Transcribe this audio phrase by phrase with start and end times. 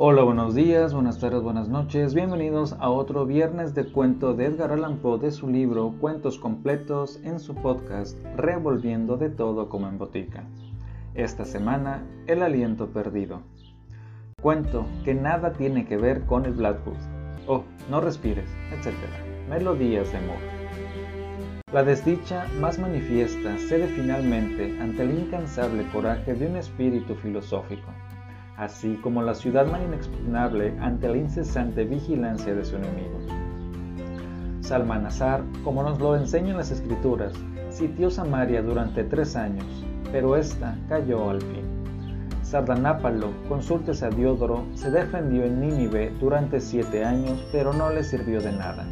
[0.00, 2.14] Hola, buenos días, buenas tardes, buenas noches.
[2.14, 7.18] Bienvenidos a otro viernes de cuento de Edgar Allan Poe de su libro Cuentos completos
[7.24, 10.44] en su podcast Revolviendo de todo como en botica.
[11.14, 13.40] Esta semana, El aliento perdido.
[14.40, 16.94] Cuento que nada tiene que ver con el Blackwood.
[17.48, 18.94] Oh, no respires, etc.
[19.50, 20.38] Melodías de amor.
[21.72, 27.88] La desdicha más manifiesta cede finalmente ante el incansable coraje de un espíritu filosófico
[28.58, 33.18] así como la ciudad más inexpugnable ante la incesante vigilancia de su enemigo.
[34.60, 37.32] Salmanazar, como nos lo enseñan las escrituras,
[37.70, 39.64] sitió Samaria durante tres años,
[40.10, 41.62] pero ésta cayó al fin.
[42.42, 48.40] Sardanápalo, consultes a Diodoro, se defendió en Nínive durante siete años, pero no le sirvió
[48.40, 48.84] de nada.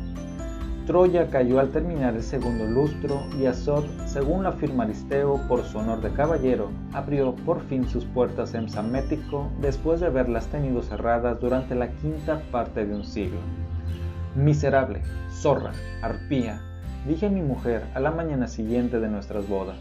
[0.87, 5.79] Troya cayó al terminar el segundo lustro y Azot, según la afirma Aristeo por su
[5.79, 11.41] honor de caballero, abrió por fin sus puertas en Samético después de haberlas tenido cerradas
[11.41, 13.41] durante la quinta parte de un siglo.
[14.37, 16.61] Miserable, zorra, arpía,
[17.09, 19.79] dije a mi mujer a la mañana siguiente de nuestras bodas.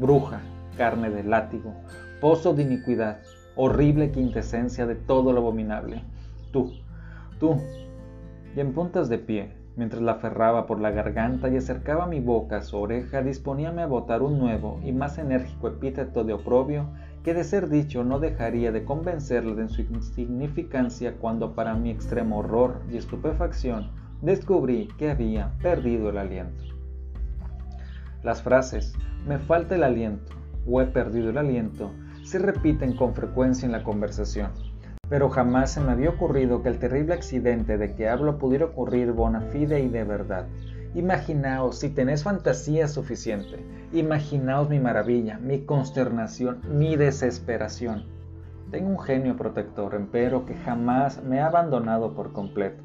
[0.00, 0.40] Bruja,
[0.78, 1.74] carne de látigo,
[2.22, 3.18] pozo de iniquidad,
[3.54, 6.00] horrible quintesencia de todo lo abominable.
[6.52, 6.72] Tú,
[7.38, 7.60] tú,
[8.56, 12.56] y en puntas de pie, Mientras la aferraba por la garganta y acercaba mi boca
[12.56, 16.88] a su oreja, disponíame a botar un nuevo y más enérgico epíteto de oprobio
[17.22, 22.38] que de ser dicho no dejaría de convencerla de su insignificancia cuando para mi extremo
[22.38, 26.64] horror y estupefacción descubrí que había perdido el aliento.
[28.24, 28.94] Las frases
[29.28, 30.32] me falta el aliento
[30.66, 31.92] o he perdido el aliento
[32.24, 34.50] se repiten con frecuencia en la conversación
[35.08, 39.12] pero jamás se me había ocurrido que el terrible accidente de que hablo pudiera ocurrir
[39.12, 40.46] bona fide y de verdad.
[40.94, 43.64] Imaginaos si tenéis fantasía suficiente.
[43.92, 48.04] Imaginaos mi maravilla, mi consternación, mi desesperación.
[48.70, 52.82] Tengo un genio protector, empero que jamás me ha abandonado por completo.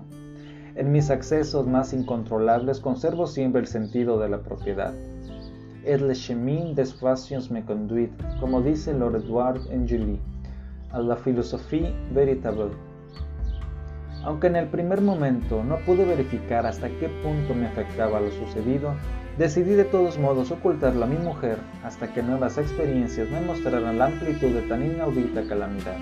[0.75, 4.93] En mis accesos más incontrolables conservo siempre el sentido de la propiedad.
[5.85, 10.32] Et le chemin des passions me conduit, como dice Lord Edward en Julie
[10.93, 12.71] a la filosofía veritable.
[14.23, 18.93] Aunque en el primer momento no pude verificar hasta qué punto me afectaba lo sucedido,
[19.37, 24.05] decidí de todos modos ocultarlo a mi mujer hasta que nuevas experiencias me mostraran la
[24.05, 25.97] amplitud de tan inaudita calamidad.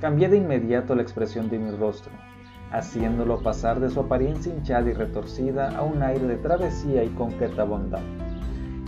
[0.00, 2.12] Cambié de inmediato la expresión de mi rostro,
[2.72, 7.64] haciéndolo pasar de su apariencia hinchada y retorcida a un aire de travesía y conqueta
[7.64, 8.02] bondad.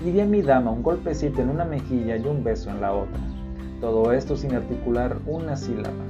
[0.05, 2.95] Y di a mi dama un golpecito en una mejilla y un beso en la
[2.95, 3.21] otra.
[3.81, 6.05] Todo esto sin articular una sílaba.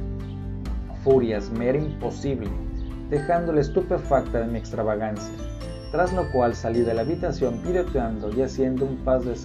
[1.05, 2.51] Furias me era imposible,
[3.09, 5.33] dejándole estupefacta de mi extravagancia,
[5.93, 9.37] tras lo cual salí de la habitación piroteando y haciendo un pas de.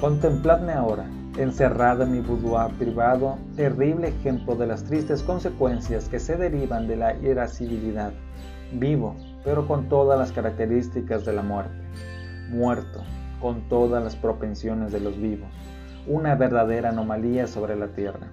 [0.00, 1.06] Contempladme ahora,
[1.38, 6.96] encerrada en mi boudoir privado, terrible ejemplo de las tristes consecuencias que se derivan de
[6.96, 8.12] la irascibilidad,
[8.72, 11.76] vivo, pero con todas las características de la muerte,
[12.50, 13.04] muerto,
[13.40, 15.48] con todas las propensiones de los vivos
[16.06, 18.28] una verdadera anomalía sobre la Tierra,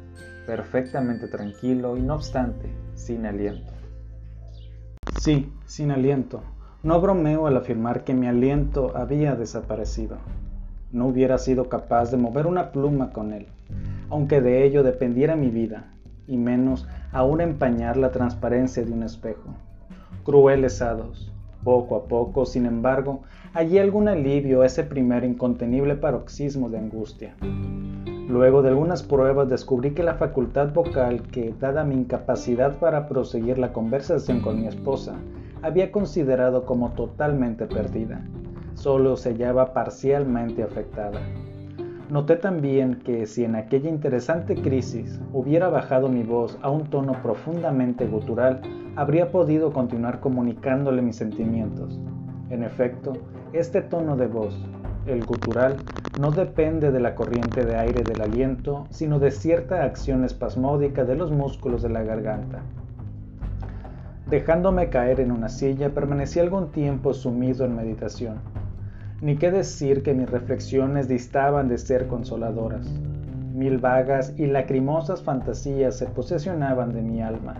[0.45, 3.73] perfectamente tranquilo y no obstante, sin aliento.
[5.19, 6.41] Sí, sin aliento.
[6.83, 10.17] No bromeo al afirmar que mi aliento había desaparecido.
[10.91, 13.47] No hubiera sido capaz de mover una pluma con él,
[14.09, 15.93] aunque de ello dependiera mi vida,
[16.27, 19.55] y menos aún empañar la transparencia de un espejo.
[20.23, 21.31] Crueles hados.
[21.63, 23.21] Poco a poco, sin embargo,
[23.53, 27.35] hallé algún alivio a ese primer incontenible paroxismo de angustia.
[28.27, 33.57] Luego de algunas pruebas descubrí que la facultad vocal que, dada mi incapacidad para proseguir
[33.57, 35.15] la conversación con mi esposa,
[35.61, 38.21] había considerado como totalmente perdida,
[38.73, 41.21] solo se hallaba parcialmente afectada.
[42.09, 47.13] Noté también que si en aquella interesante crisis hubiera bajado mi voz a un tono
[47.23, 48.61] profundamente gutural,
[48.95, 51.99] habría podido continuar comunicándole mis sentimientos.
[52.49, 53.13] En efecto,
[53.53, 54.55] este tono de voz,
[55.07, 55.77] el gutural,
[56.19, 61.15] no depende de la corriente de aire del aliento, sino de cierta acción espasmódica de
[61.15, 62.61] los músculos de la garganta.
[64.29, 68.37] Dejándome caer en una silla, permanecí algún tiempo sumido en meditación.
[69.21, 72.87] Ni qué decir que mis reflexiones distaban de ser consoladoras.
[73.53, 77.55] Mil vagas y lacrimosas fantasías se posesionaban de mi alma,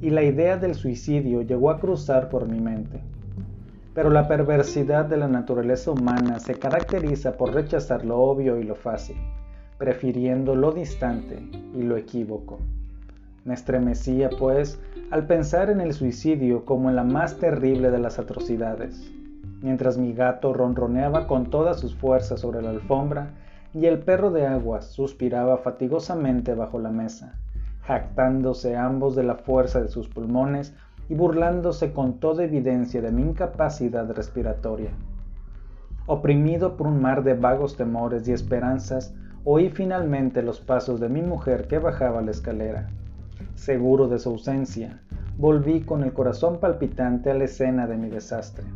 [0.00, 3.00] y la idea del suicidio llegó a cruzar por mi mente.
[3.94, 8.76] Pero la perversidad de la naturaleza humana se caracteriza por rechazar lo obvio y lo
[8.76, 9.16] fácil,
[9.76, 11.42] prefiriendo lo distante
[11.74, 12.60] y lo equívoco.
[13.44, 14.80] Me estremecía, pues,
[15.10, 19.10] al pensar en el suicidio como en la más terrible de las atrocidades,
[19.62, 23.30] mientras mi gato ronroneaba con todas sus fuerzas sobre la alfombra
[23.74, 27.34] y el perro de agua suspiraba fatigosamente bajo la mesa,
[27.88, 30.74] jactándose ambos de la fuerza de sus pulmones
[31.08, 34.90] y burlándose con toda evidencia de mi incapacidad respiratoria.
[36.04, 41.22] Oprimido por un mar de vagos temores y esperanzas, oí finalmente los pasos de mi
[41.22, 42.88] mujer que bajaba la escalera.
[43.54, 45.00] Seguro de su ausencia,
[45.38, 48.66] volví con el corazón palpitante a la escena de mi desastre.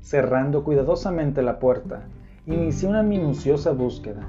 [0.00, 2.04] Cerrando cuidadosamente la puerta,
[2.46, 4.26] inicié una minuciosa búsqueda.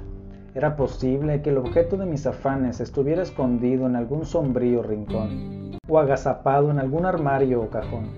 [0.54, 5.98] Era posible que el objeto de mis afanes estuviera escondido en algún sombrío rincón o
[5.98, 8.10] agazapado en algún armario o cajón.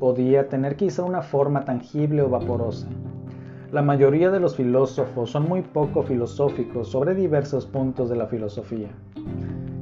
[0.00, 2.88] Podía tener quizá una forma tangible o vaporosa.
[3.70, 8.88] La mayoría de los filósofos son muy poco filosóficos sobre diversos puntos de la filosofía.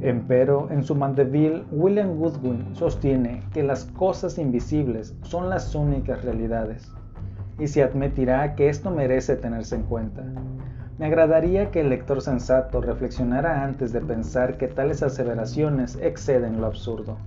[0.00, 6.90] Empero, en su Mandeville, William Goodwin sostiene que las cosas invisibles son las únicas realidades,
[7.60, 10.24] y se admitirá que esto merece tenerse en cuenta.
[10.98, 16.66] Me agradaría que el lector sensato reflexionara antes de pensar que tales aseveraciones exceden lo
[16.66, 17.18] absurdo.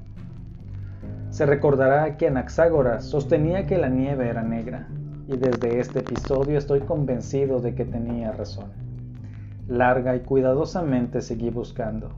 [1.30, 4.88] Se recordará que Anaxágoras sostenía que la nieve era negra,
[5.28, 8.72] y desde este episodio estoy convencido de que tenía razón.
[9.68, 12.10] Larga y cuidadosamente seguí buscando,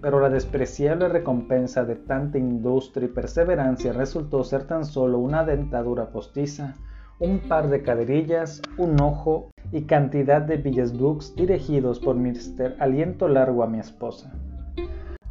[0.00, 6.10] pero la despreciable recompensa de tanta industria y perseverancia resultó ser tan solo una dentadura
[6.10, 6.74] postiza,
[7.22, 10.92] un par de caderillas, un ojo y cantidad de billets
[11.36, 12.74] dirigidos por Mr.
[12.80, 14.32] Aliento Largo a mi esposa.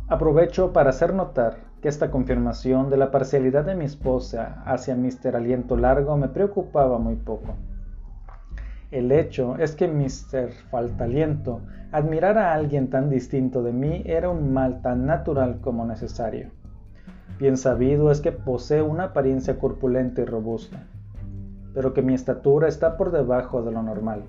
[0.07, 5.35] Aprovecho para hacer notar que esta confirmación de la parcialidad de mi esposa hacia Mr.
[5.35, 7.55] Aliento Largo me preocupaba muy poco.
[8.89, 10.53] El hecho es que Mr.
[10.69, 11.59] Faltaliento
[11.91, 16.51] admirar a alguien tan distinto de mí era un mal tan natural como necesario.
[17.37, 20.87] Bien sabido es que posee una apariencia corpulenta y robusta,
[21.73, 24.23] pero que mi estatura está por debajo de lo normal.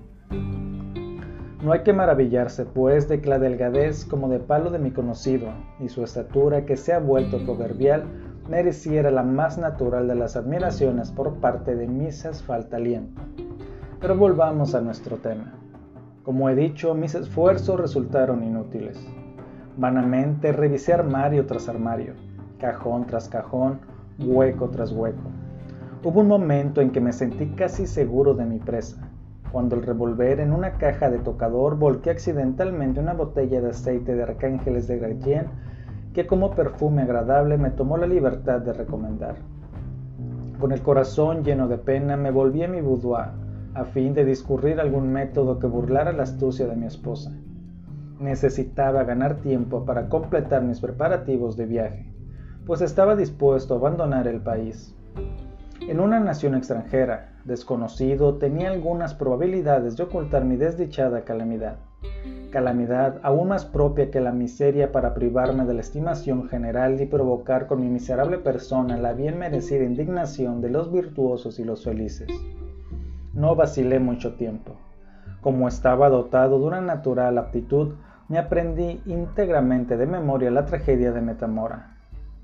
[1.63, 5.47] No hay que maravillarse, pues, de que la delgadez como de palo de mi conocido
[5.79, 8.03] y su estatura que se ha vuelto proverbial
[8.49, 12.43] mereciera la más natural de las admiraciones por parte de Mrs.
[12.43, 13.21] Faltaliento.
[14.01, 15.53] Pero volvamos a nuestro tema.
[16.23, 18.99] Como he dicho, mis esfuerzos resultaron inútiles.
[19.77, 22.13] Vanamente revisé armario tras armario,
[22.59, 23.79] cajón tras cajón,
[24.19, 25.31] hueco tras hueco.
[26.05, 29.09] Hubo un momento en que me sentí casi seguro de mi presa,
[29.53, 34.23] cuando el revolver en una caja de tocador volqué accidentalmente una botella de aceite de
[34.23, 35.45] arcángeles de Gradien
[36.13, 39.35] que como perfume agradable me tomó la libertad de recomendar.
[40.59, 43.29] Con el corazón lleno de pena me volví a mi boudoir
[43.73, 47.31] a fin de discurrir algún método que burlara la astucia de mi esposa.
[48.19, 52.13] Necesitaba ganar tiempo para completar mis preparativos de viaje,
[52.65, 54.93] pues estaba dispuesto a abandonar el país.
[55.89, 61.75] En una nación extranjera, desconocido, tenía algunas probabilidades de ocultar mi desdichada calamidad,
[62.51, 67.67] calamidad aún más propia que la miseria para privarme de la estimación general y provocar
[67.67, 72.29] con mi miserable persona la bien merecida indignación de los virtuosos y los felices.
[73.33, 74.77] No vacilé mucho tiempo.
[75.41, 77.95] Como estaba dotado de una natural aptitud,
[78.29, 81.92] me aprendí íntegramente de memoria la tragedia de Metamora.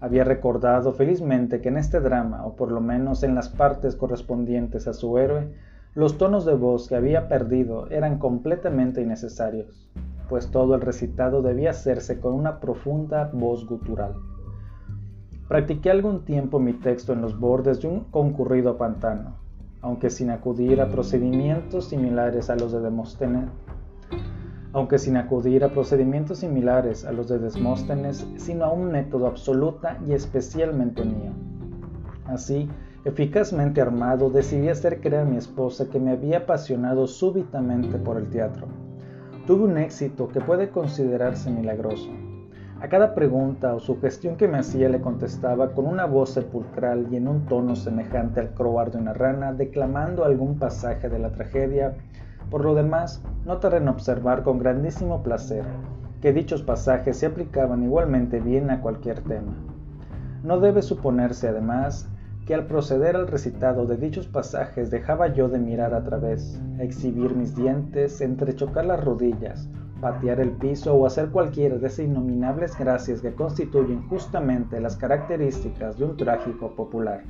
[0.01, 4.87] Había recordado felizmente que en este drama, o por lo menos en las partes correspondientes
[4.87, 5.49] a su héroe,
[5.93, 9.89] los tonos de voz que había perdido eran completamente innecesarios,
[10.29, 14.13] pues todo el recitado debía hacerse con una profunda voz gutural.
[15.49, 19.33] Practiqué algún tiempo mi texto en los bordes de un concurrido pantano,
[19.81, 23.49] aunque sin acudir a procedimientos similares a los de Demóstenes,
[24.73, 29.97] aunque sin acudir a procedimientos similares a los de Demóstenes, sino a un método absoluta
[30.07, 31.31] y especialmente mío.
[32.25, 32.69] Así,
[33.05, 38.29] eficazmente armado, decidí hacer creer a mi esposa que me había apasionado súbitamente por el
[38.29, 38.67] teatro.
[39.47, 42.09] Tuve un éxito que puede considerarse milagroso.
[42.81, 47.17] A cada pregunta o sugestión que me hacía le contestaba con una voz sepulcral y
[47.17, 51.97] en un tono semejante al croar de una rana, declamando algún pasaje de la tragedia.
[52.49, 55.63] Por lo demás, no tardé en observar con grandísimo placer
[56.21, 59.53] que dichos pasajes se aplicaban igualmente bien a cualquier tema.
[60.43, 62.09] No debe suponerse, además,
[62.45, 67.35] que al proceder al recitado de dichos pasajes dejaba yo de mirar a través, exhibir
[67.35, 69.69] mis dientes, entrechocar las rodillas,
[70.01, 75.99] patear el piso o hacer cualquiera de esas innominables gracias que constituyen justamente las características
[75.99, 77.21] de un trágico popular.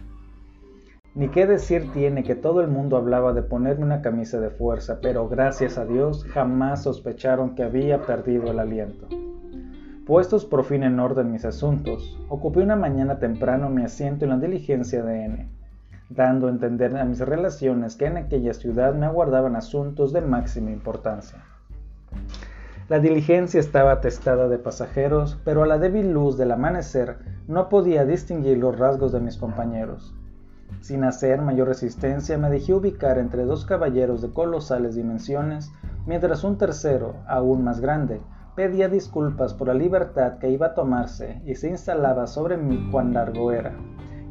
[1.15, 4.99] Ni qué decir tiene que todo el mundo hablaba de ponerme una camisa de fuerza,
[5.01, 9.07] pero gracias a Dios jamás sospecharon que había perdido el aliento.
[10.05, 14.37] Puestos por fin en orden mis asuntos, ocupé una mañana temprano mi asiento en la
[14.37, 15.49] diligencia de N,
[16.09, 20.69] dando a entender a mis relaciones que en aquella ciudad me aguardaban asuntos de máxima
[20.71, 21.43] importancia.
[22.87, 28.05] La diligencia estaba atestada de pasajeros, pero a la débil luz del amanecer no podía
[28.05, 30.15] distinguir los rasgos de mis compañeros.
[30.81, 35.71] Sin hacer mayor resistencia me dejé ubicar entre dos caballeros de colosales dimensiones,
[36.05, 38.21] mientras un tercero, aún más grande,
[38.55, 43.13] pedía disculpas por la libertad que iba a tomarse y se instalaba sobre mí cuán
[43.13, 43.74] largo era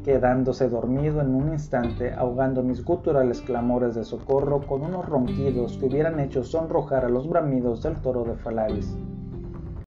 [0.03, 5.85] quedándose dormido en un instante, ahogando mis guturales clamores de socorro con unos ronquidos que
[5.85, 8.97] hubieran hecho sonrojar a los bramidos del toro de Falaris.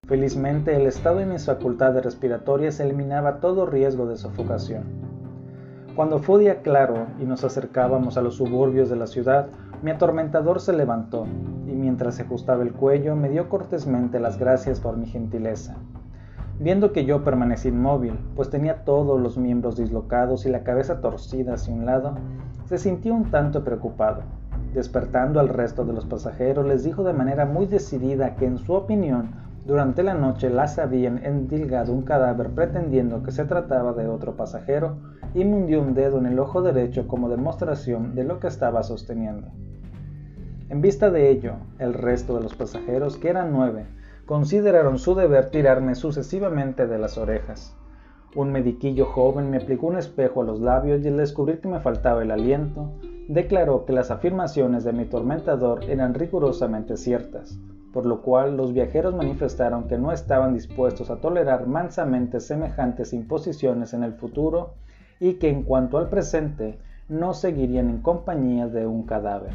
[0.07, 5.02] Felizmente el estado de mis facultades respiratorias eliminaba todo riesgo de sofocación.
[5.95, 9.49] Cuando fue día claro y nos acercábamos a los suburbios de la ciudad,
[9.83, 11.27] mi atormentador se levantó
[11.67, 15.75] y mientras se ajustaba el cuello me dio cortésmente las gracias por mi gentileza.
[16.59, 21.53] Viendo que yo permanecí inmóvil, pues tenía todos los miembros dislocados y la cabeza torcida
[21.53, 22.15] hacia un lado,
[22.65, 24.23] se sintió un tanto preocupado.
[24.73, 28.73] Despertando al resto de los pasajeros, les dijo de manera muy decidida que en su
[28.73, 29.29] opinión,
[29.65, 34.97] durante la noche las habían endilgado un cadáver pretendiendo que se trataba de otro pasajero
[35.33, 38.83] y me hundió un dedo en el ojo derecho como demostración de lo que estaba
[38.83, 39.47] sosteniendo.
[40.69, 43.85] En vista de ello, el resto de los pasajeros, que eran nueve,
[44.25, 47.75] consideraron su deber tirarme sucesivamente de las orejas.
[48.35, 51.79] Un mediquillo joven me aplicó un espejo a los labios y al descubrir que me
[51.79, 52.91] faltaba el aliento,
[53.29, 57.59] declaró que las afirmaciones de mi tormentador eran rigurosamente ciertas,
[57.93, 63.93] por lo cual los viajeros manifestaron que no estaban dispuestos a tolerar mansamente semejantes imposiciones
[63.93, 64.73] en el futuro
[65.19, 69.53] y que en cuanto al presente no seguirían en compañía de un cadáver.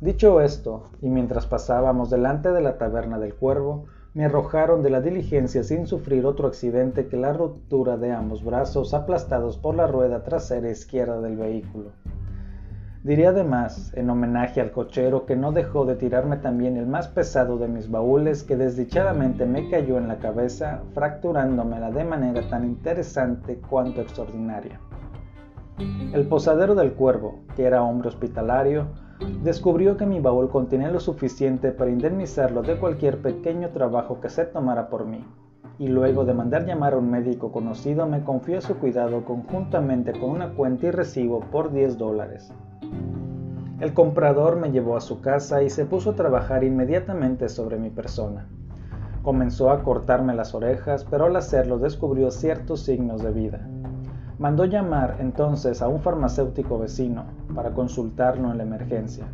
[0.00, 3.84] Dicho esto, y mientras pasábamos delante de la taberna del cuervo,
[4.14, 8.94] me arrojaron de la diligencia sin sufrir otro accidente que la ruptura de ambos brazos
[8.94, 11.92] aplastados por la rueda trasera izquierda del vehículo.
[13.02, 17.56] Diré además, en homenaje al cochero, que no dejó de tirarme también el más pesado
[17.56, 23.56] de mis baúles que desdichadamente me cayó en la cabeza, fracturándomela de manera tan interesante
[23.56, 24.80] cuanto extraordinaria.
[26.12, 28.88] El posadero del cuervo, que era hombre hospitalario,
[29.42, 34.44] descubrió que mi baúl contenía lo suficiente para indemnizarlo de cualquier pequeño trabajo que se
[34.44, 35.24] tomara por mí,
[35.78, 40.28] y luego de mandar llamar a un médico conocido me confió su cuidado conjuntamente con
[40.28, 42.52] una cuenta y recibo por 10 dólares.
[43.80, 47.88] El comprador me llevó a su casa y se puso a trabajar inmediatamente sobre mi
[47.88, 48.46] persona.
[49.22, 53.66] Comenzó a cortarme las orejas, pero al hacerlo descubrió ciertos signos de vida.
[54.38, 59.26] Mandó llamar entonces a un farmacéutico vecino para consultarlo en la emergencia.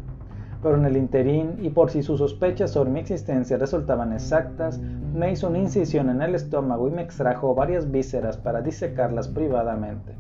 [0.63, 5.31] Pero en el interín, y por si sus sospechas sobre mi existencia resultaban exactas, me
[5.31, 10.15] hizo una incisión en el estómago y me extrajo varias vísceras para disecarlas privadamente.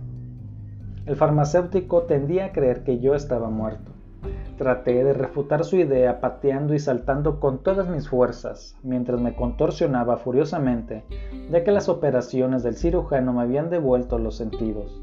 [1.06, 3.92] El farmacéutico tendía a creer que yo estaba muerto.
[4.58, 10.16] Traté de refutar su idea pateando y saltando con todas mis fuerzas, mientras me contorsionaba
[10.16, 11.04] furiosamente,
[11.48, 15.00] ya que las operaciones del cirujano me habían devuelto los sentidos.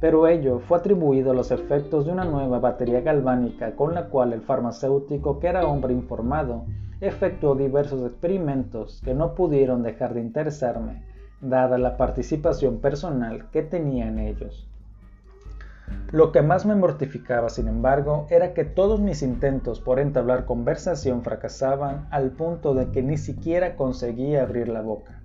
[0.00, 4.34] Pero ello fue atribuido a los efectos de una nueva batería galvánica con la cual
[4.34, 6.66] el farmacéutico, que era hombre informado,
[7.00, 11.06] efectuó diversos experimentos que no pudieron dejar de interesarme,
[11.40, 14.68] dada la participación personal que tenía en ellos.
[16.12, 21.22] Lo que más me mortificaba, sin embargo, era que todos mis intentos por entablar conversación
[21.22, 25.22] fracasaban al punto de que ni siquiera conseguía abrir la boca.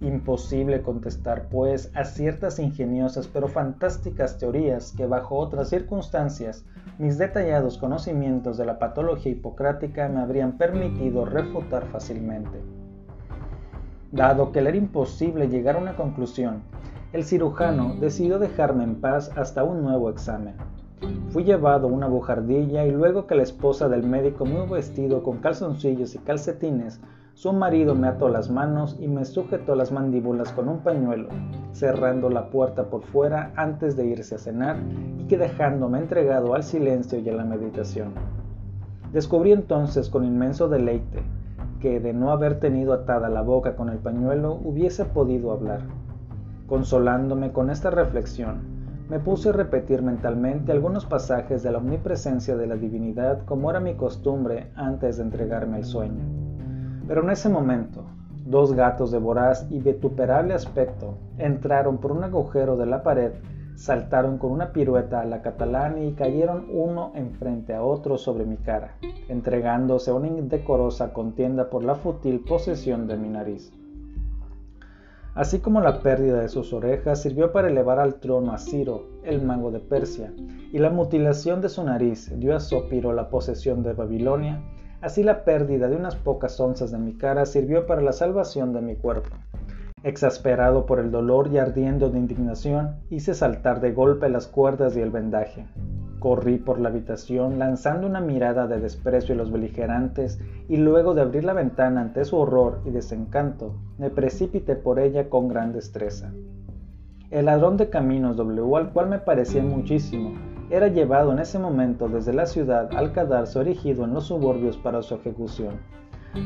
[0.00, 6.64] Imposible contestar, pues, a ciertas ingeniosas pero fantásticas teorías que bajo otras circunstancias
[6.98, 12.62] mis detallados conocimientos de la patología hipocrática me habrían permitido refutar fácilmente.
[14.10, 16.62] Dado que le era imposible llegar a una conclusión
[17.12, 20.54] el cirujano decidió dejarme en paz hasta un nuevo examen.
[21.30, 25.22] Fui llevado a una bujardilla y luego que la esposa del médico me hubo vestido
[25.22, 27.00] con calzoncillos y calcetines,
[27.34, 31.28] su marido me ató las manos y me sujetó las mandíbulas con un pañuelo,
[31.72, 34.76] cerrando la puerta por fuera antes de irse a cenar
[35.18, 38.12] y que dejándome entregado al silencio y a la meditación.
[39.12, 41.22] Descubrí entonces con inmenso deleite
[41.80, 45.80] que de no haber tenido atada la boca con el pañuelo hubiese podido hablar.
[46.70, 48.60] Consolándome con esta reflexión,
[49.08, 53.80] me puse a repetir mentalmente algunos pasajes de la omnipresencia de la divinidad como era
[53.80, 56.22] mi costumbre antes de entregarme al sueño.
[57.08, 58.04] Pero en ese momento,
[58.46, 63.32] dos gatos de voraz y vituperable aspecto entraron por un agujero de la pared,
[63.74, 68.58] saltaron con una pirueta a la catalana y cayeron uno enfrente a otro sobre mi
[68.58, 68.94] cara,
[69.28, 73.72] entregándose a una indecorosa contienda por la fútil posesión de mi nariz
[75.34, 79.42] así como la pérdida de sus orejas sirvió para elevar al trono a Ciro, el
[79.42, 80.32] mago de Persia,
[80.72, 84.62] y la mutilación de su nariz dio a Zópiro la posesión de Babilonia,
[85.00, 88.82] Así la pérdida de unas pocas onzas de mi cara sirvió para la salvación de
[88.82, 89.30] mi cuerpo.
[90.02, 95.00] Exasperado por el dolor y ardiendo de indignación, hice saltar de golpe las cuerdas y
[95.00, 95.66] el vendaje.
[96.20, 101.22] Corrí por la habitación lanzando una mirada de desprecio a los beligerantes y luego de
[101.22, 106.30] abrir la ventana ante su horror y desencanto, me precipité por ella con gran destreza.
[107.30, 110.34] El ladrón de caminos W, al cual me parecía muchísimo,
[110.68, 115.00] era llevado en ese momento desde la ciudad al cadarzo erigido en los suburbios para
[115.00, 115.76] su ejecución.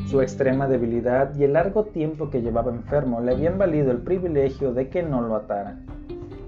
[0.07, 4.73] Su extrema debilidad y el largo tiempo que llevaba enfermo le habían valido el privilegio
[4.73, 5.85] de que no lo ataran.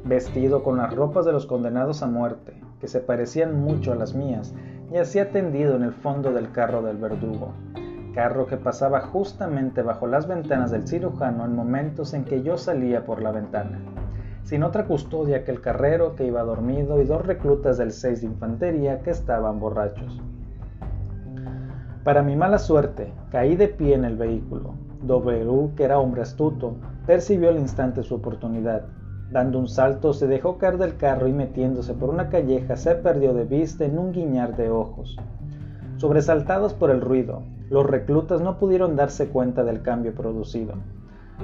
[0.04, 4.14] Vestido con las ropas de los condenados a muerte, que se parecían mucho a las
[4.14, 4.54] mías,
[4.90, 7.52] yacía tendido en el fondo del carro del verdugo,
[8.14, 13.04] carro que pasaba justamente bajo las ventanas del cirujano en momentos en que yo salía
[13.04, 13.78] por la ventana,
[14.42, 18.26] sin otra custodia que el carrero que iba dormido y dos reclutas del 6 de
[18.26, 20.20] infantería que estaban borrachos.
[22.04, 24.74] Para mi mala suerte, caí de pie en el vehículo.
[25.02, 28.86] W, que era hombre astuto, percibió al instante su oportunidad
[29.30, 33.34] Dando un salto, se dejó caer del carro y metiéndose por una calleja se perdió
[33.34, 35.16] de vista en un guiñar de ojos.
[35.96, 40.74] Sobresaltados por el ruido, los reclutas no pudieron darse cuenta del cambio producido,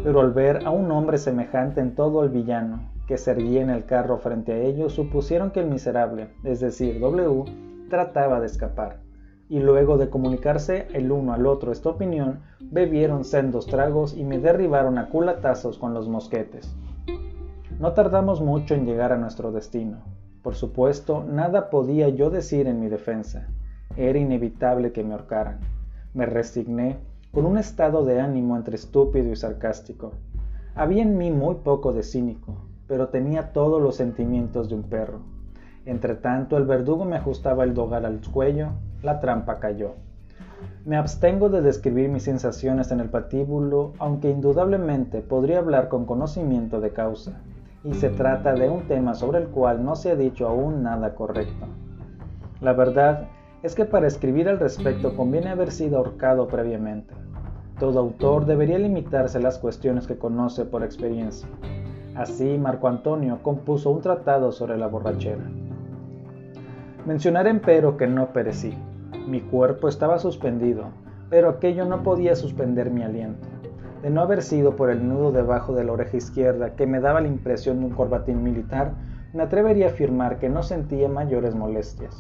[0.05, 3.71] pero al ver a un hombre semejante en todo el villano, que se erguía en
[3.71, 7.45] el carro frente a ellos, supusieron que el miserable, es decir, W,
[7.91, 9.01] trataba de escapar,
[9.49, 14.39] y luego de comunicarse el uno al otro esta opinión, bebieron sendos tragos y me
[14.39, 16.75] derribaron a culatazos con los mosquetes.
[17.83, 19.97] No tardamos mucho en llegar a nuestro destino.
[20.41, 23.49] Por supuesto, nada podía yo decir en mi defensa.
[23.97, 25.59] Era inevitable que me ahorcaran.
[26.15, 26.99] Me resigné
[27.33, 30.12] con un estado de ánimo entre estúpido y sarcástico.
[30.77, 32.55] Había en mí muy poco de cínico,
[32.87, 35.19] pero tenía todos los sentimientos de un perro.
[35.85, 39.97] Entretanto, el verdugo me ajustaba el dogal al cuello, la trampa cayó.
[40.87, 46.81] Me abstengo de describir mis sensaciones en el patíbulo, aunque indudablemente podría hablar con conocimiento
[46.81, 47.40] de causa
[47.85, 51.14] y se trata de un tema sobre el cual no se ha dicho aún nada
[51.14, 51.66] correcto.
[52.61, 53.29] La verdad
[53.62, 57.14] es que para escribir al respecto conviene haber sido ahorcado previamente.
[57.79, 61.49] Todo autor debería limitarse a las cuestiones que conoce por experiencia.
[62.14, 65.45] Así, Marco Antonio compuso un tratado sobre la borrachera.
[67.05, 68.77] Mencionaré empero que no perecí.
[69.27, 70.85] Mi cuerpo estaba suspendido,
[71.31, 73.49] pero aquello no podía suspender mi aliento
[74.03, 77.21] de no haber sido por el nudo debajo de la oreja izquierda que me daba
[77.21, 78.95] la impresión de un corbatín militar,
[79.33, 82.17] me atrevería a afirmar que no sentía mayores molestias.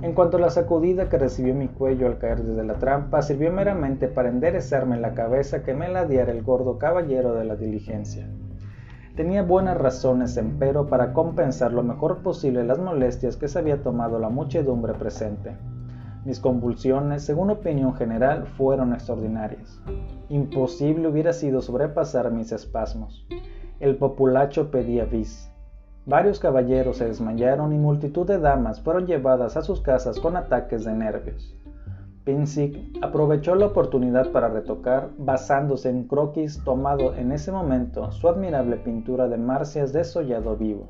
[0.00, 3.52] En cuanto a la sacudida que recibió mi cuello al caer desde la trampa, sirvió
[3.52, 8.26] meramente para enderezarme la cabeza que me ladeara el gordo caballero de la diligencia.
[9.14, 14.18] Tenía buenas razones, empero, para compensar lo mejor posible las molestias que se había tomado
[14.18, 15.52] la muchedumbre presente.
[16.24, 19.80] Mis convulsiones, según opinión general, fueron extraordinarias.
[20.28, 23.26] Imposible hubiera sido sobrepasar mis espasmos.
[23.80, 25.50] El populacho pedía bis.
[26.06, 30.84] Varios caballeros se desmayaron y multitud de damas fueron llevadas a sus casas con ataques
[30.84, 31.56] de nervios.
[32.24, 38.76] Pinsick aprovechó la oportunidad para retocar, basándose en croquis tomado en ese momento, su admirable
[38.76, 40.86] pintura de Marcias desollado vivo.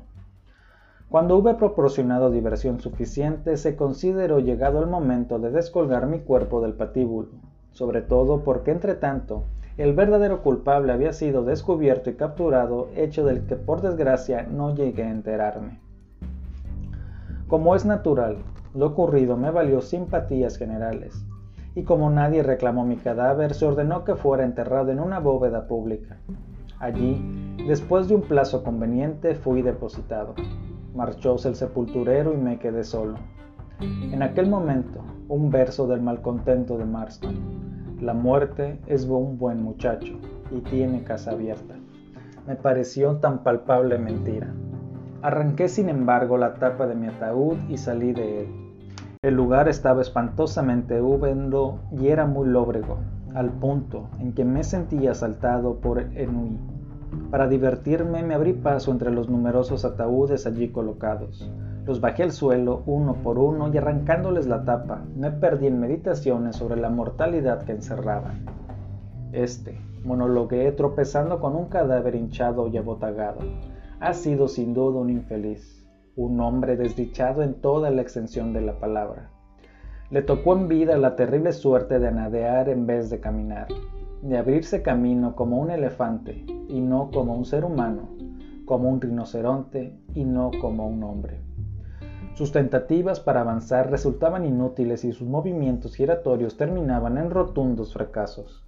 [1.13, 6.73] Cuando hube proporcionado diversión suficiente, se consideró llegado el momento de descolgar mi cuerpo del
[6.73, 7.27] patíbulo,
[7.71, 9.43] sobre todo porque entre tanto
[9.77, 15.03] el verdadero culpable había sido descubierto y capturado, hecho del que por desgracia no llegué
[15.03, 15.79] a enterarme.
[17.47, 18.37] Como es natural,
[18.73, 21.23] lo ocurrido me valió simpatías generales,
[21.75, 26.17] y como nadie reclamó mi cadáver, se ordenó que fuera enterrado en una bóveda pública.
[26.79, 27.21] Allí,
[27.67, 30.33] después de un plazo conveniente, fui depositado.
[30.95, 33.15] Marchóse el sepulturero y me quedé solo.
[33.79, 37.35] En aquel momento, un verso del malcontento de Marston.
[37.99, 40.19] La muerte es un buen muchacho
[40.51, 41.75] y tiene casa abierta.
[42.45, 44.53] Me pareció tan palpable mentira.
[45.21, 48.47] Arranqué sin embargo la tapa de mi ataúd y salí de él.
[49.23, 52.97] El lugar estaba espantosamente húmedo y era muy lóbrego,
[53.33, 56.59] al punto en que me sentía asaltado por Enui.
[57.31, 61.51] Para divertirme me abrí paso entre los numerosos ataúdes allí colocados.
[61.85, 66.55] Los bajé al suelo uno por uno y arrancándoles la tapa, me perdí en meditaciones
[66.55, 68.45] sobre la mortalidad que encerraban.
[69.31, 73.39] Este, monologué tropezando con un cadáver hinchado y abotagado,
[73.99, 78.79] ha sido sin duda un infeliz, un hombre desdichado en toda la extensión de la
[78.79, 79.29] palabra.
[80.09, 83.67] Le tocó en vida la terrible suerte de anadear en vez de caminar,
[84.23, 88.07] de abrirse camino como un elefante y no como un ser humano,
[88.65, 91.41] como un rinoceronte y no como un hombre.
[92.35, 98.65] Sus tentativas para avanzar resultaban inútiles y sus movimientos giratorios terminaban en rotundos fracasos.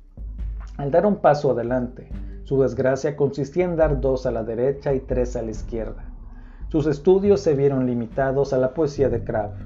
[0.76, 2.10] Al dar un paso adelante,
[2.44, 6.04] su desgracia consistía en dar dos a la derecha y tres a la izquierda.
[6.68, 9.62] Sus estudios se vieron limitados a la poesía de Kraft.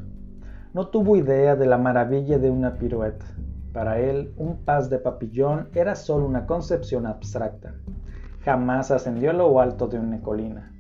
[0.76, 3.26] No tuvo idea de la maravilla de una pirueta.
[3.74, 7.76] Para él, un pas de papillón era solo una concepción abstracta.
[8.44, 10.72] Jamás ascendió a lo alto de una colina.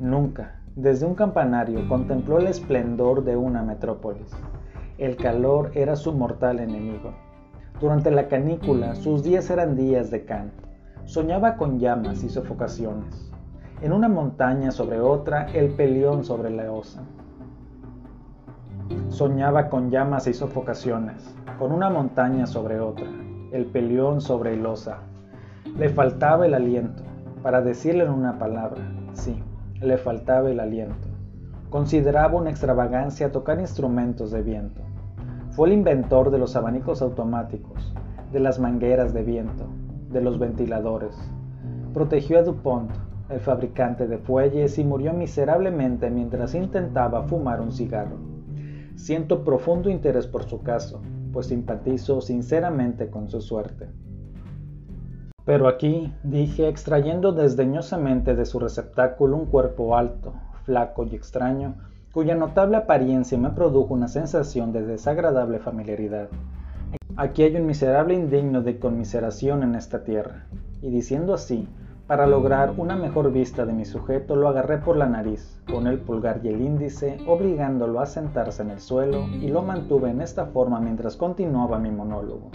[0.00, 4.32] Nunca, desde un campanario, contempló el esplendor de una metrópolis.
[4.98, 7.12] El calor era su mortal enemigo.
[7.80, 10.50] Durante la canícula, sus días eran días de can.
[11.04, 13.30] Soñaba con llamas y sofocaciones.
[13.82, 17.02] En una montaña sobre otra, el pelión sobre la osa.
[19.08, 23.06] Soñaba con llamas y sofocaciones, con una montaña sobre otra,
[23.52, 24.98] el pelión sobre el osa.
[25.76, 27.02] Le faltaba el aliento,
[27.42, 28.80] para decirle en una palabra,
[29.12, 29.42] sí,
[29.80, 31.08] le faltaba el aliento.
[31.70, 34.80] Consideraba una extravagancia tocar instrumentos de viento.
[35.50, 37.94] Fue el inventor de los abanicos automáticos,
[38.32, 39.66] de las mangueras de viento,
[40.10, 41.16] de los ventiladores.
[41.92, 42.90] Protegió a DuPont,
[43.28, 48.31] el fabricante de fuelles, y murió miserablemente mientras intentaba fumar un cigarro.
[48.96, 51.00] Siento profundo interés por su caso,
[51.32, 53.88] pues simpatizo sinceramente con su suerte.
[55.44, 61.74] Pero aquí, dije, extrayendo desdeñosamente de su receptáculo un cuerpo alto, flaco y extraño,
[62.12, 66.28] cuya notable apariencia me produjo una sensación de desagradable familiaridad.
[67.16, 70.46] Aquí hay un miserable indigno de conmiseración en esta tierra.
[70.80, 71.68] Y diciendo así,
[72.12, 75.98] para lograr una mejor vista de mi sujeto, lo agarré por la nariz, con el
[75.98, 80.44] pulgar y el índice, obligándolo a sentarse en el suelo, y lo mantuve en esta
[80.44, 82.50] forma mientras continuaba mi monólogo.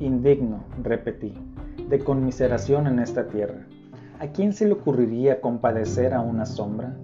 [0.00, 1.34] Indigno, repetí,
[1.88, 3.64] de conmiseración en esta tierra.
[4.18, 6.96] ¿A quién se le ocurriría compadecer a una sombra?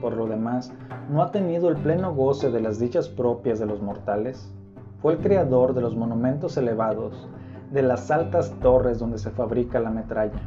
[0.00, 0.72] Por lo demás,
[1.08, 4.52] ¿no ha tenido el pleno goce de las dichas propias de los mortales?
[5.00, 7.28] Fue el creador de los monumentos elevados,
[7.70, 10.42] de las altas torres donde se fabrica la metralla,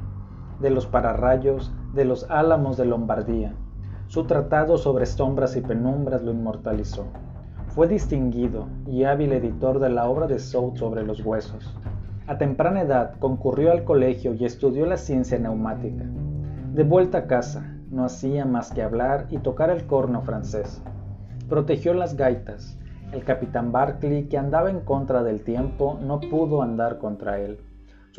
[0.59, 3.53] de los pararrayos, de los álamos de Lombardía.
[4.07, 7.07] Su tratado sobre sombras y penumbras lo inmortalizó.
[7.67, 11.75] Fue distinguido y hábil editor de la obra de South sobre los huesos,
[12.29, 16.05] a temprana edad concurrió al colegio y estudió la ciencia neumática.
[16.75, 20.79] De vuelta a casa, no hacía más que hablar y tocar el corno francés.
[21.49, 22.77] Protegió las gaitas.
[23.11, 27.61] El capitán Barclay, que andaba en contra del tiempo, no pudo andar contra él.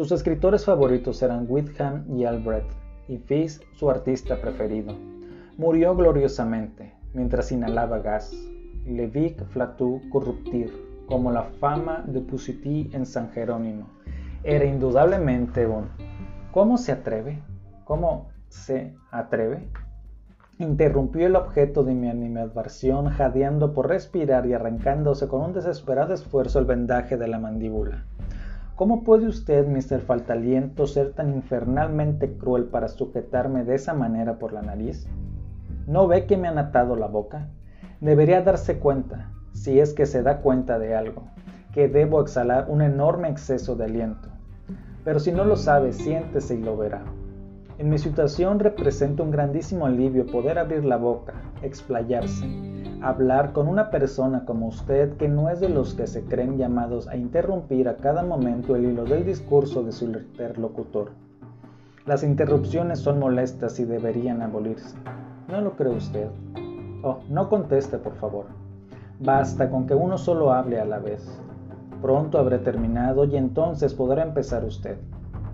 [0.01, 2.73] Sus escritores favoritos eran Whitham y Albrecht,
[3.07, 4.95] y Fils su artista preferido.
[5.59, 8.33] Murió gloriosamente, mientras inhalaba gas.
[8.87, 10.73] Levic flatou corruptir,
[11.05, 13.89] como la fama de Pusiti en San Jerónimo
[14.43, 15.91] era indudablemente un
[16.51, 17.43] ¿cómo se atreve?
[17.85, 19.69] ¿Cómo se atreve?
[20.59, 26.59] Interrumpió el objeto de mi animadversión, jadeando por respirar y arrancándose con un desesperado esfuerzo
[26.59, 28.07] el vendaje de la mandíbula.
[28.81, 30.01] ¿Cómo puede usted, Mr.
[30.01, 35.07] Faltaliento, ser tan infernalmente cruel para sujetarme de esa manera por la nariz?
[35.87, 37.49] ¿No ve que me han atado la boca?
[38.01, 41.25] Debería darse cuenta, si es que se da cuenta de algo,
[41.75, 44.31] que debo exhalar un enorme exceso de aliento.
[45.05, 47.03] Pero si no lo sabe, siéntese y lo verá.
[47.77, 52.47] En mi situación representa un grandísimo alivio poder abrir la boca, explayarse,
[53.03, 57.09] hablar con una persona como usted que no es de los que se creen llamados
[57.09, 61.13] a interrumpir a cada momento el hilo del discurso de su interlocutor.
[62.07, 64.97] Las interrupciones son molestas y deberían abolirse.
[65.49, 66.29] ¿No lo cree usted?
[67.03, 68.47] Oh, no conteste, por favor.
[69.19, 71.41] Basta con que uno solo hable a la vez.
[72.03, 74.99] Pronto habré terminado y entonces podrá empezar usted.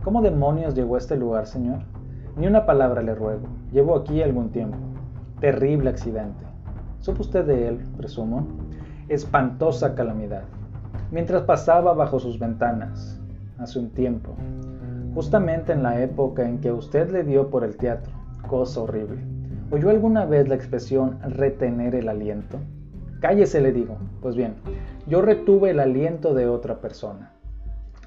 [0.02, 1.80] ¿Cómo demonios llegó a este lugar, señor?
[2.36, 3.46] Ni una palabra le ruego.
[3.72, 4.78] Llevo aquí algún tiempo.
[5.40, 6.55] Terrible accidente.
[7.00, 8.46] ¿Supo usted de él, presumo?
[9.08, 10.44] Espantosa calamidad.
[11.10, 13.20] Mientras pasaba bajo sus ventanas,
[13.58, 14.34] hace un tiempo,
[15.14, 18.12] justamente en la época en que usted le dio por el teatro,
[18.48, 19.22] cosa horrible.
[19.70, 22.58] ¿Oyó alguna vez la expresión retener el aliento?
[23.20, 23.96] Cállese, le digo.
[24.20, 24.54] Pues bien,
[25.06, 27.32] yo retuve el aliento de otra persona.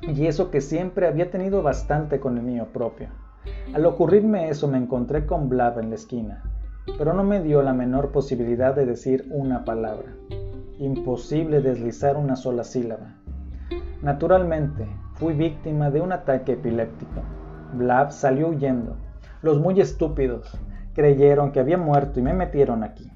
[0.02, 3.10] Y eso que siempre había tenido bastante con el mío propio.
[3.74, 6.44] Al ocurrirme eso me encontré con Blab en la esquina,
[6.98, 10.16] pero no me dio la menor posibilidad de decir una palabra.
[10.78, 13.16] Imposible deslizar una sola sílaba.
[14.02, 17.22] Naturalmente, fui víctima de un ataque epiléptico.
[17.74, 18.96] Blab salió huyendo.
[19.42, 20.58] Los muy estúpidos
[20.94, 23.12] creyeron que había muerto y me metieron aquí.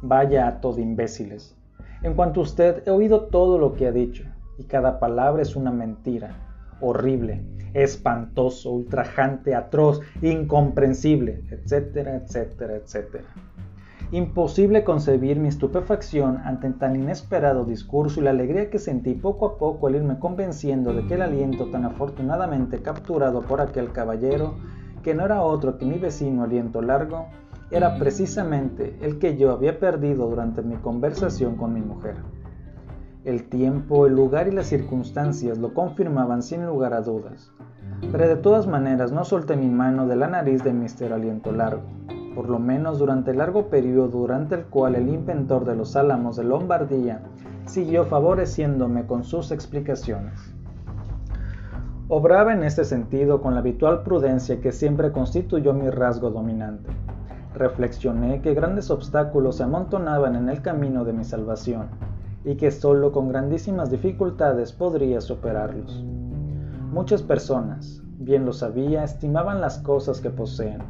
[0.00, 1.56] Vaya ato de imbéciles.
[2.02, 4.24] En cuanto a usted, he oído todo lo que ha dicho,
[4.58, 6.51] y cada palabra es una mentira,
[6.82, 7.42] horrible,
[7.74, 13.24] espantoso, ultrajante, atroz, incomprensible, etcétera, etcétera, etcétera.
[14.10, 19.56] Imposible concebir mi estupefacción ante tan inesperado discurso y la alegría que sentí poco a
[19.56, 24.56] poco al irme convenciendo de que el aliento tan afortunadamente capturado por aquel caballero,
[25.02, 27.28] que no era otro que mi vecino aliento largo,
[27.70, 32.16] era precisamente el que yo había perdido durante mi conversación con mi mujer.
[33.24, 37.52] El tiempo, el lugar y las circunstancias lo confirmaban sin lugar a dudas,
[38.10, 41.12] pero de todas maneras no solté mi mano de la nariz de Mr.
[41.12, 41.82] Aliento Largo
[42.34, 46.36] por lo menos durante el largo periodo durante el cual el inventor de los álamos
[46.36, 47.20] de Lombardía
[47.66, 50.54] siguió favoreciéndome con sus explicaciones.
[52.08, 56.90] Obraba en este sentido con la habitual prudencia que siempre constituyó mi rasgo dominante.
[57.54, 61.88] Reflexioné que grandes obstáculos se amontonaban en el camino de mi salvación
[62.44, 66.04] y que solo con grandísimas dificultades podría superarlos.
[66.92, 70.82] Muchas personas, bien lo sabía, estimaban las cosas que poseen,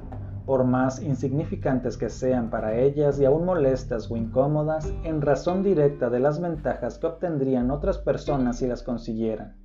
[0.46, 6.10] por más insignificantes que sean para ellas y aún molestas o incómodas, en razón directa
[6.10, 9.56] de las ventajas que obtendrían otras personas si las consiguieran.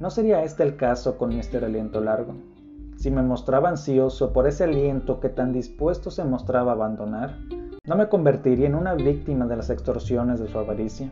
[0.00, 1.64] ¿No sería este el caso con Mr.
[1.64, 2.34] Aliento Largo?
[2.96, 7.38] Si me mostraba ansioso por ese aliento que tan dispuesto se mostraba a abandonar,
[7.84, 11.10] ¿no me convertiría en una víctima de las extorsiones de su avaricia?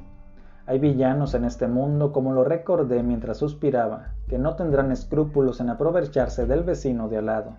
[0.67, 5.69] Hay villanos en este mundo, como lo recordé mientras suspiraba, que no tendrán escrúpulos en
[5.71, 7.57] aprovecharse del vecino de al lado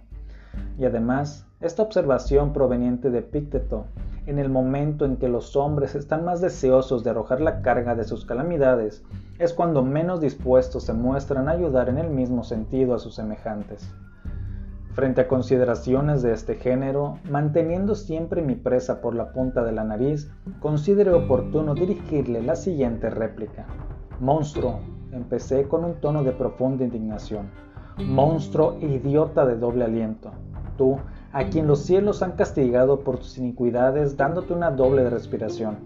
[0.77, 3.85] y además, esta observación proveniente de Picteto,
[4.25, 8.03] en el momento en que los hombres están más deseosos de arrojar la carga de
[8.03, 9.03] sus calamidades,
[9.39, 13.93] es cuando menos dispuestos se muestran a ayudar en el mismo sentido a sus semejantes.
[14.93, 19.83] Frente a consideraciones de este género, manteniendo siempre mi presa por la punta de la
[19.83, 23.65] nariz, consideré oportuno dirigirle la siguiente réplica.
[24.19, 24.79] Monstruo,
[25.11, 27.49] empecé con un tono de profunda indignación
[27.97, 30.31] monstruo idiota de doble aliento.
[30.77, 30.97] Tú,
[31.33, 35.77] a quien los cielos han castigado por tus iniquidades dándote una doble respiración,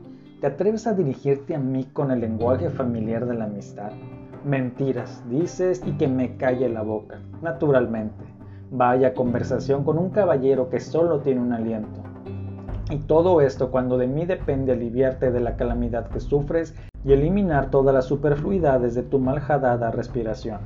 [0.42, 3.92] ¿te atreves a dirigirte a mí con el lenguaje familiar de la amistad?
[4.44, 8.35] Mentiras, dices y que me calle la boca, naturalmente.
[8.78, 12.02] Vaya conversación con un caballero que solo tiene un aliento.
[12.90, 17.70] Y todo esto cuando de mí depende aliviarte de la calamidad que sufres y eliminar
[17.70, 20.60] todas las superfluidades de tu maljadada respiración.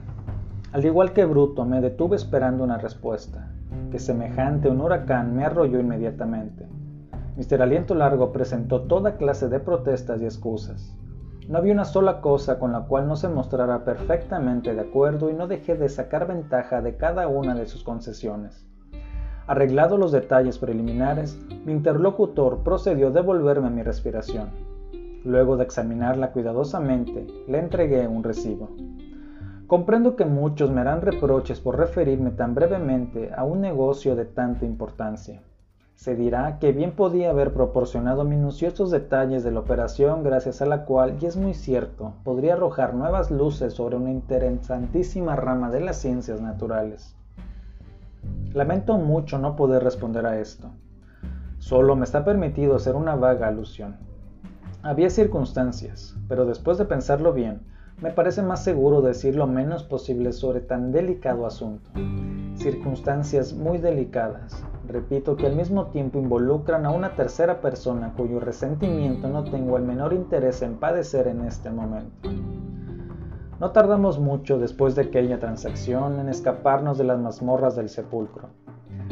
[0.71, 3.51] Al igual que Bruto, me detuve esperando una respuesta,
[3.91, 6.65] que semejante a un huracán me arrolló inmediatamente.
[7.37, 7.61] Mr.
[7.61, 10.97] Aliento Largo presentó toda clase de protestas y excusas.
[11.49, 15.33] No había una sola cosa con la cual no se mostrara perfectamente de acuerdo y
[15.33, 18.67] no dejé de sacar ventaja de cada una de sus concesiones.
[19.47, 24.51] Arreglados los detalles preliminares, mi interlocutor procedió a devolverme mi respiración.
[25.25, 28.69] Luego de examinarla cuidadosamente, le entregué un recibo.
[29.65, 34.65] Comprendo que muchos me harán reproches por referirme tan brevemente a un negocio de tanta
[34.65, 35.41] importancia.
[35.99, 40.85] Se dirá que bien podía haber proporcionado minuciosos detalles de la operación gracias a la
[40.85, 45.97] cual, y es muy cierto, podría arrojar nuevas luces sobre una interesantísima rama de las
[45.97, 47.17] ciencias naturales.
[48.53, 50.69] Lamento mucho no poder responder a esto.
[51.57, 53.97] Solo me está permitido hacer una vaga alusión.
[54.81, 57.59] Había circunstancias, pero después de pensarlo bien,
[58.01, 61.91] me parece más seguro decir lo menos posible sobre tan delicado asunto.
[62.55, 69.29] Circunstancias muy delicadas, repito que al mismo tiempo involucran a una tercera persona cuyo resentimiento
[69.29, 72.29] no tengo el menor interés en padecer en este momento.
[73.59, 78.49] No tardamos mucho después de aquella transacción en escaparnos de las mazmorras del sepulcro.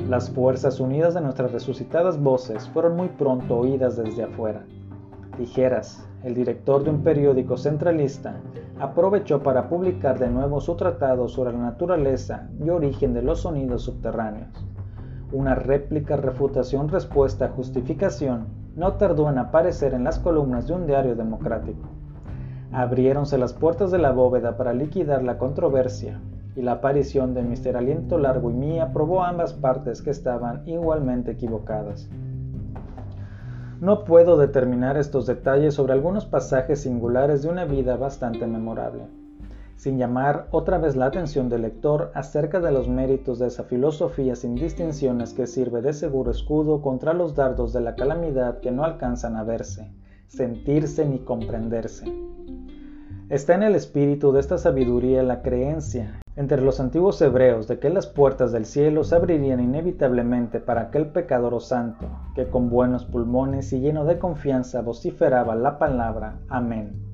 [0.09, 4.65] Las fuerzas unidas de nuestras resucitadas voces fueron muy pronto oídas desde afuera.
[5.37, 8.35] Tijeras, el director de un periódico centralista,
[8.79, 13.83] aprovechó para publicar de nuevo su tratado sobre la naturaleza y origen de los sonidos
[13.83, 14.67] subterráneos.
[15.31, 21.15] Una réplica refutación respuesta justificación no tardó en aparecer en las columnas de un diario
[21.15, 21.89] democrático.
[22.71, 26.21] Abriéronse las puertas de la bóveda para liquidar la controversia,
[26.55, 27.75] y la aparición de Mr.
[27.75, 32.09] Aliento Largo y Mía probó ambas partes que estaban igualmente equivocadas.
[33.81, 39.03] No puedo determinar estos detalles sobre algunos pasajes singulares de una vida bastante memorable,
[39.77, 44.35] sin llamar otra vez la atención del lector acerca de los méritos de esa filosofía
[44.35, 48.83] sin distinciones que sirve de seguro escudo contra los dardos de la calamidad que no
[48.83, 49.91] alcanzan a verse,
[50.27, 52.05] sentirse ni comprenderse.
[53.29, 57.89] Está en el espíritu de esta sabiduría la creencia entre los antiguos hebreos de que
[57.89, 63.05] las puertas del cielo se abrirían inevitablemente para aquel pecador o santo que con buenos
[63.05, 67.06] pulmones y lleno de confianza vociferaba la palabra Amén.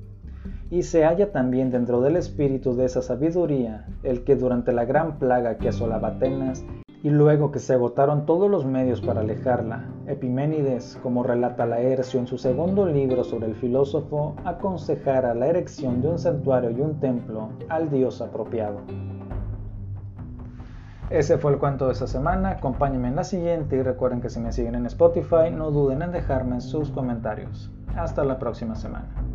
[0.70, 5.18] Y se halla también dentro del espíritu de esa sabiduría el que durante la gran
[5.18, 6.64] plaga que asolaba Atenas
[7.04, 12.26] y luego que se agotaron todos los medios para alejarla, Epiménides, como relata Laercio en
[12.26, 17.50] su segundo libro sobre el filósofo, aconsejara la erección de un santuario y un templo
[17.68, 18.78] al dios apropiado.
[21.10, 24.40] Ese fue el cuento de esta semana, acompáñenme en la siguiente y recuerden que si
[24.40, 27.70] me siguen en Spotify no duden en dejarme sus comentarios.
[27.94, 29.33] Hasta la próxima semana.